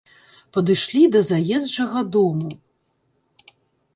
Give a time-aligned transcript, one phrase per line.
[0.55, 2.51] Падышлі да заезджага дому.